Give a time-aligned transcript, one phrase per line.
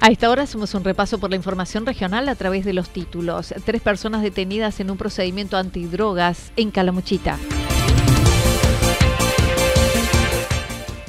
[0.00, 3.52] A esta hora hacemos un repaso por la información regional a través de los títulos.
[3.64, 7.36] Tres personas detenidas en un procedimiento antidrogas en Calamuchita.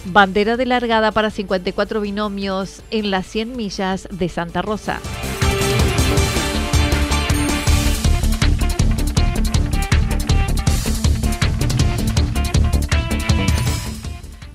[0.06, 5.00] Bandera de largada para 54 binomios en las 100 millas de Santa Rosa.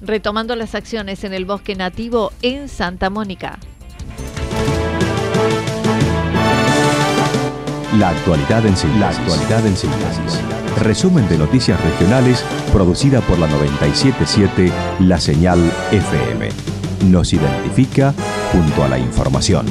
[0.00, 3.60] Retomando las acciones en el bosque nativo en Santa Mónica.
[7.98, 9.00] La actualidad en síntesis.
[9.00, 10.40] La actualidad en síntesis.
[10.82, 15.60] Resumen de noticias regionales producida por la 977 La Señal
[15.92, 16.48] FM.
[17.04, 18.12] Nos identifica
[18.50, 19.66] junto a la información.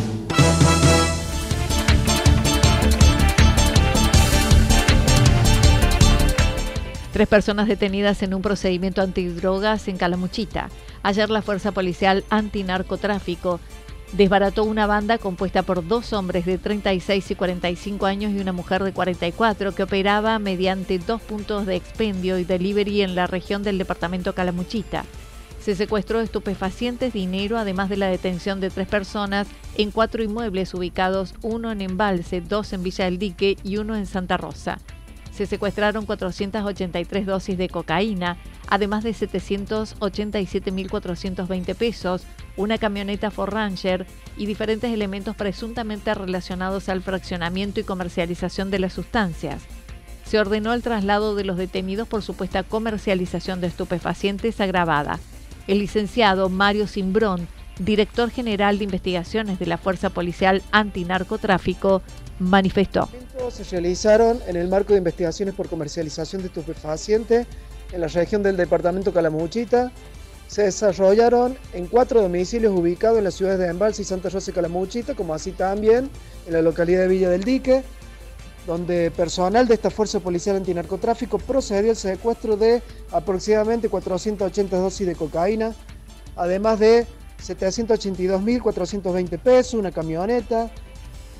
[7.11, 10.69] Tres personas detenidas en un procedimiento antidrogas en Calamuchita.
[11.03, 13.59] Ayer la Fuerza Policial Antinarcotráfico
[14.13, 18.83] desbarató una banda compuesta por dos hombres de 36 y 45 años y una mujer
[18.83, 23.79] de 44 que operaba mediante dos puntos de expendio y delivery en la región del
[23.79, 25.05] departamento Calamuchita.
[25.59, 31.33] Se secuestró estupefacientes, dinero, además de la detención de tres personas en cuatro inmuebles ubicados,
[31.41, 34.79] uno en Embalse, dos en Villa del Dique y uno en Santa Rosa.
[35.31, 38.37] Se secuestraron 483 dosis de cocaína,
[38.67, 42.23] además de 787.420 pesos,
[42.57, 44.05] una camioneta Ford Ranger
[44.37, 49.61] y diferentes elementos presuntamente relacionados al fraccionamiento y comercialización de las sustancias.
[50.25, 55.19] Se ordenó el traslado de los detenidos por supuesta comercialización de estupefacientes agravada.
[55.67, 57.47] El licenciado Mario Simbrón,
[57.79, 62.01] director general de investigaciones de la Fuerza Policial Antinarcotráfico,
[62.39, 63.09] manifestó.
[63.49, 67.47] Se realizaron en el marco de investigaciones por comercialización de estupefacientes
[67.91, 69.91] en la región del departamento Calamuchita,
[70.47, 74.53] se desarrollaron en cuatro domicilios ubicados en las ciudades de Embalse y Santa Rosa y
[74.53, 76.09] Calamuchita, como así también
[76.45, 77.83] en la localidad de Villa del Dique,
[78.67, 82.81] donde personal de esta Fuerza Policial Antinarcotráfico procedió al secuestro de
[83.11, 85.73] aproximadamente 480 dosis de cocaína,
[86.35, 87.05] además de
[87.45, 90.71] 782.420 pesos, una camioneta,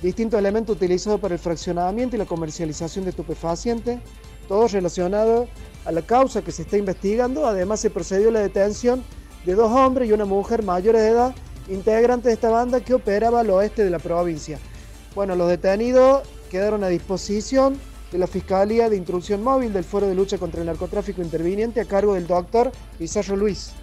[0.02, 4.00] distintos elementos utilizados para el fraccionamiento y la comercialización de estupefacientes,
[4.48, 5.48] todo relacionado
[5.86, 7.46] a la causa que se está investigando.
[7.46, 9.04] Además, se procedió a la detención
[9.46, 11.36] de dos hombres y una mujer mayores de edad,
[11.68, 14.60] integrantes de esta banda que operaba al oeste de la provincia.
[15.16, 17.78] Bueno, los detenidos quedaron a disposición
[18.12, 21.86] de la Fiscalía de Instrucción Móvil del Foro de Lucha contra el Narcotráfico Interviniente a
[21.86, 23.74] cargo del doctor Pizarro Luis.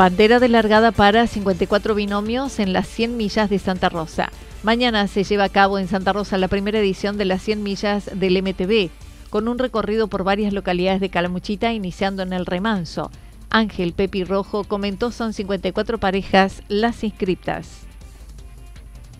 [0.00, 4.30] Bandera de largada para 54 binomios en las 100 millas de Santa Rosa.
[4.62, 8.10] Mañana se lleva a cabo en Santa Rosa la primera edición de las 100 millas
[8.18, 8.88] del MTV,
[9.28, 13.10] con un recorrido por varias localidades de Calamuchita, iniciando en el Remanso.
[13.50, 17.82] Ángel Pepi Rojo comentó son 54 parejas las inscriptas.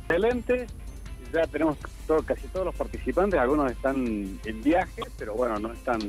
[0.08, 0.66] Excelente,
[1.31, 1.76] ya tenemos
[2.25, 6.00] casi todos los participantes, algunos están en viaje, pero bueno, no están,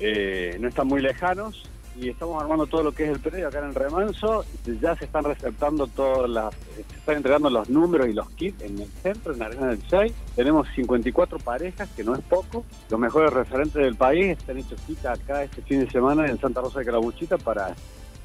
[0.00, 3.60] eh, no están muy lejanos y estamos armando todo lo que es el predio acá
[3.60, 4.44] en el remanso.
[4.80, 8.78] Ya se están receptando todas las, se están entregando los números y los kits en
[8.78, 10.12] el centro, en la Arena del 6.
[10.34, 12.64] Tenemos 54 parejas, que no es poco.
[12.90, 16.60] Los mejores referentes del país están hechos cita acá este fin de semana en Santa
[16.60, 17.74] Rosa de Calabuchita para,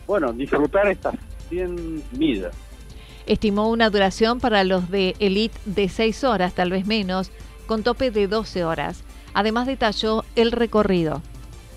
[0.05, 1.15] bueno, disfrutar estas
[1.49, 2.53] 100 millas.
[3.25, 7.31] Estimó una duración para los de Elite de 6 horas, tal vez menos,
[7.67, 9.03] con tope de 12 horas.
[9.33, 11.21] Además detalló el recorrido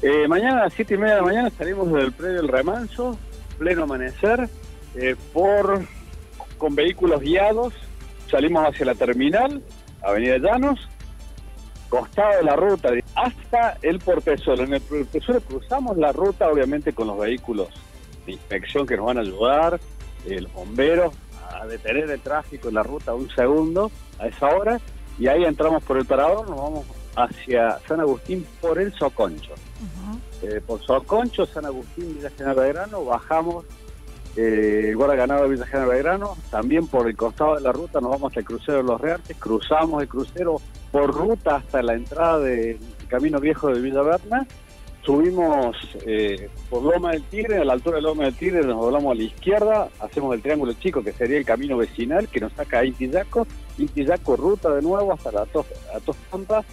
[0.07, 3.19] Eh, mañana a las 7 y media de la mañana salimos del predio del Remanso,
[3.57, 4.51] pleno amanecer,
[4.97, 5.83] eh, por
[6.59, 7.73] con vehículos guiados,
[8.31, 9.63] salimos hacia la terminal,
[10.03, 10.79] Avenida Llanos,
[11.89, 14.65] costado de la ruta, hasta el Portezuelo.
[14.65, 17.69] En el Portezuelo cruzamos la ruta, obviamente, con los vehículos
[18.27, 19.81] de inspección que nos van a ayudar,
[20.27, 21.15] eh, los bomberos,
[21.51, 24.79] a detener el tráfico en la ruta un segundo a esa hora,
[25.19, 26.85] y ahí entramos por el parador, nos vamos
[27.17, 29.55] hacia San Agustín por el Soconcho.
[30.43, 33.65] Eh, por Soconcho, San Agustín, Villa General Belgrano, bajamos
[34.37, 38.11] eh, Guarda Ganado de Villa General Belgrano, también por el costado de la ruta nos
[38.11, 42.79] vamos al crucero de los Reartes, cruzamos el crucero por ruta hasta la entrada del
[43.09, 44.47] Camino Viejo de Villa Berna,
[45.05, 45.77] subimos
[46.07, 49.15] eh, por Loma del Tigre, a la altura de Loma del Tigre nos doblamos a
[49.15, 52.85] la izquierda, hacemos el triángulo chico que sería el camino vecinal que nos saca a
[52.85, 53.47] Intillaco,
[53.79, 56.65] Intillaco ruta de nuevo hasta la a Tos Pampa,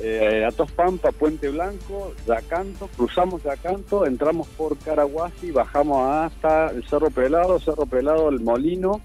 [0.00, 7.10] eh, Atos Pampa, Puente Blanco, Yacanto, cruzamos Yacanto, entramos por Caraguasi, bajamos hasta el Cerro
[7.10, 9.00] Pelado, Cerro Pelado, el Molino,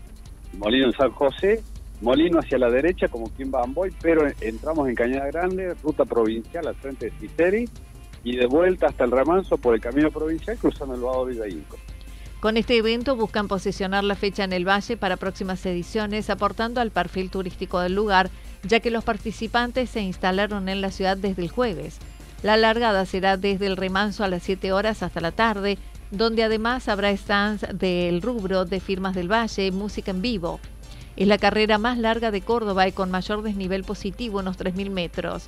[0.57, 1.61] Molino en San José,
[2.01, 6.05] Molino hacia la derecha como quien va a Amboy, pero entramos en Cañada Grande, ruta
[6.05, 7.69] provincial al frente de Citeri,
[8.23, 11.77] y de vuelta hasta el Remanso por el camino provincial cruzando el Vado Villa Inco.
[12.39, 16.91] Con este evento buscan posicionar la fecha en el Valle para próximas ediciones, aportando al
[16.91, 18.29] perfil turístico del lugar,
[18.63, 22.00] ya que los participantes se instalaron en la ciudad desde el jueves.
[22.44, 25.77] La largada será desde el remanso a las 7 horas hasta la tarde,
[26.12, 30.59] donde además habrá stands del rubro de firmas del Valle, música en vivo.
[31.15, 35.48] Es la carrera más larga de Córdoba y con mayor desnivel positivo, unos 3.000 metros.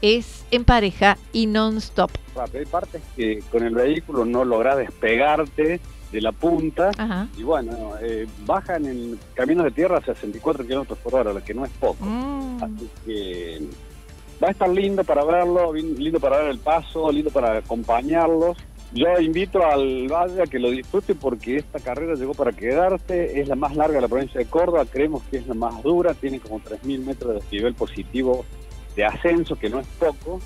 [0.00, 2.10] Es en pareja y non-stop.
[2.54, 5.80] Hay partes que con el vehículo no lográs despegarte
[6.12, 6.90] de la punta
[7.36, 11.54] y bueno, eh, bajan en caminos de tierra a 64 kilómetros por hora, lo que
[11.54, 12.04] no es poco.
[12.04, 12.62] Mm.
[12.62, 13.62] Así que
[14.42, 18.58] va a estar lindo para verlo, lindo para ver el paso, lindo para acompañarlos.
[18.94, 23.48] Yo invito al Valle a que lo disfrute porque esta carrera llegó para quedarse, es
[23.48, 26.40] la más larga de la provincia de Córdoba, creemos que es la más dura, tiene
[26.40, 28.44] como 3.000 metros de nivel positivo
[28.94, 30.40] de ascenso, que no es poco,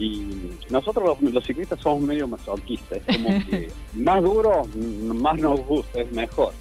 [0.00, 4.66] y nosotros los, ciclistas somos medio masoquistas, es como que más duro,
[5.14, 6.54] más nos gusta, es mejor.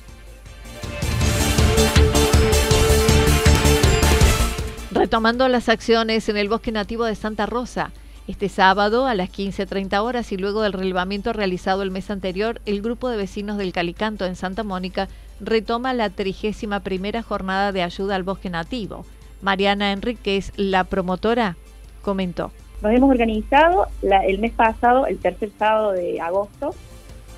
[4.92, 7.92] Retomando las acciones en el bosque nativo de Santa Rosa.
[8.28, 12.82] Este sábado a las 15.30 horas y luego del relevamiento realizado el mes anterior, el
[12.82, 15.08] grupo de vecinos del Calicanto en Santa Mónica
[15.40, 19.06] retoma la trigésima primera jornada de ayuda al bosque nativo.
[19.42, 21.56] Mariana Enríquez, la promotora,
[22.04, 22.52] comentó.
[22.82, 26.74] Nos hemos organizado el mes pasado, el tercer sábado de agosto,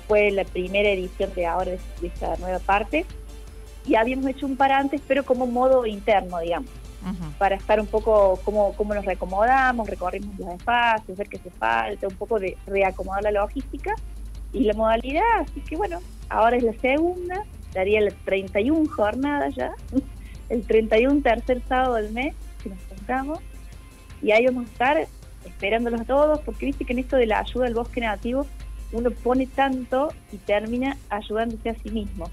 [0.06, 3.04] fue la primera edición de ahora de, esta nueva parte,
[3.84, 6.70] y habíamos hecho un par antes, pero como modo interno, digamos,
[7.38, 12.06] para estar un poco cómo, cómo nos reacomodamos, recorrimos los espacios, ver qué se falta,
[12.06, 13.96] un poco de reacomodar la logística
[14.52, 15.98] y la modalidad, así que bueno,
[16.28, 17.42] ahora es la segunda,
[17.74, 19.72] daría la 31 jornada ya,
[20.48, 23.40] el 31 tercer sábado del mes, que nos juntamos,
[24.22, 25.08] y ahí vamos a estar
[25.44, 28.46] esperándolos a todos, porque viste que en esto de la ayuda al bosque nativo
[28.92, 32.30] uno pone tanto y termina ayudándose a sí mismo.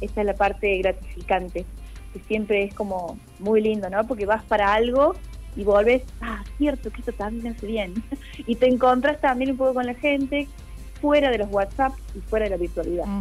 [0.00, 1.66] Esa es la parte gratificante,
[2.12, 4.06] que siempre es como muy lindo, ¿no?
[4.06, 5.14] Porque vas para algo
[5.56, 7.94] y volves, ah, cierto, que esto también hace bien.
[8.46, 10.48] y te encontras también un poco con la gente
[11.00, 13.06] fuera de los WhatsApp y fuera de la virtualidad.
[13.06, 13.20] Mm.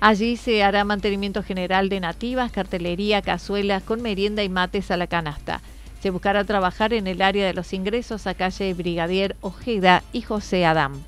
[0.00, 5.08] Allí se hará mantenimiento general de nativas, cartelería, cazuelas con merienda y mates a la
[5.08, 5.60] canasta.
[6.00, 10.64] Se buscará trabajar en el área de los ingresos a calle Brigadier Ojeda y José
[10.64, 11.02] Adam.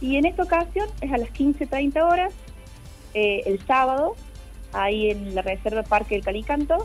[0.00, 2.34] Y en esta ocasión es a las 15.30 horas,
[3.14, 4.16] eh, el sábado,
[4.72, 6.84] ahí en la Reserva Parque del Calicanto,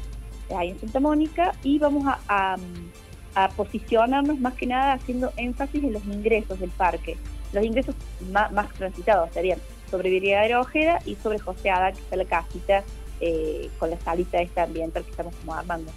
[0.56, 2.58] ahí en Santa Mónica, y vamos a,
[3.56, 7.15] posicionarnos más que nada haciendo énfasis en los ingresos del parque.
[7.53, 7.96] Los ingresos
[8.32, 12.84] más, transitados serían sobre Brigadier Ojeda y sobre José Adam, que está la casita
[13.22, 15.89] eh, con la salita esta ambiental que estamos como armando.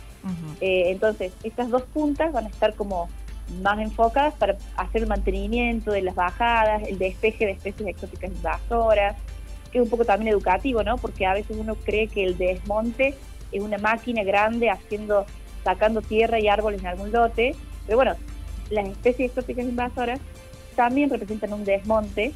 [0.60, 3.08] Eh, entonces, estas dos puntas van a estar como
[3.60, 9.16] más enfocadas para hacer el mantenimiento de las bajadas, el despeje de especies exóticas invasoras,
[9.70, 10.96] que es un poco también educativo, ¿no?
[10.98, 13.16] Porque a veces uno cree que el desmonte
[13.50, 15.26] es una máquina grande haciendo,
[15.64, 17.54] sacando tierra y árboles en algún lote,
[17.86, 18.14] pero bueno,
[18.70, 20.20] las especies exóticas invasoras
[20.76, 22.32] también representan un desmonte,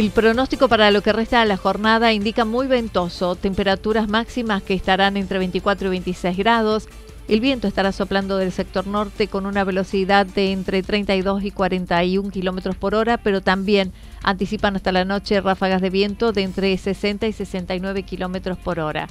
[0.00, 4.72] El pronóstico para lo que resta de la jornada indica muy ventoso, temperaturas máximas que
[4.72, 6.88] estarán entre 24 y 26 grados.
[7.28, 12.30] El viento estará soplando del sector norte con una velocidad de entre 32 y 41
[12.30, 13.92] kilómetros por hora, pero también
[14.22, 19.06] anticipan hasta la noche ráfagas de viento de entre 60 y 69 kilómetros por hora.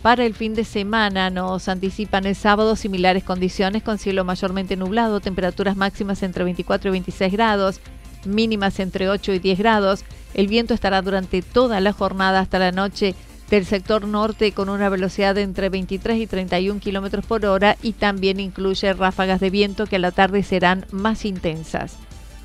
[0.00, 5.18] Para el fin de semana nos anticipan el sábado similares condiciones con cielo mayormente nublado,
[5.18, 7.80] temperaturas máximas entre 24 y 26 grados
[8.26, 10.04] mínimas entre 8 y 10 grados.
[10.34, 13.14] El viento estará durante toda la jornada hasta la noche
[13.50, 17.92] del sector norte con una velocidad de entre 23 y 31 kilómetros por hora y
[17.92, 21.96] también incluye ráfagas de viento que a la tarde serán más intensas.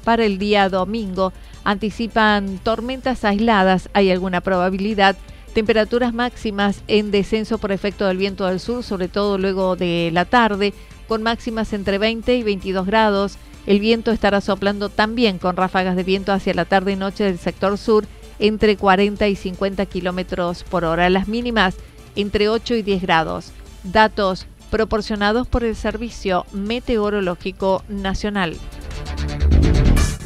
[0.04, 1.34] Para el día domingo
[1.64, 5.16] anticipan tormentas aisladas, hay alguna probabilidad,
[5.54, 10.26] temperaturas máximas en descenso por efecto del viento del sur, sobre todo luego de la
[10.26, 10.74] tarde,
[11.08, 13.38] con máximas entre 20 y 22 grados
[13.70, 17.38] el viento estará soplando también con ráfagas de viento hacia la tarde y noche del
[17.38, 18.08] sector sur
[18.40, 21.08] entre 40 y 50 kilómetros por hora.
[21.12, 21.76] Las mínimas
[22.16, 23.52] entre 8 y 10 grados.
[23.84, 28.58] Datos proporcionados por el Servicio Meteorológico Nacional.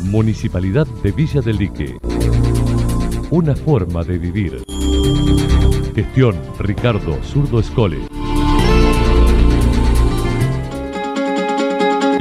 [0.03, 1.97] Municipalidad de Villa del Lique.
[3.29, 4.63] Una forma de vivir.
[5.93, 8.22] Gestión Ricardo Zurdo Escole.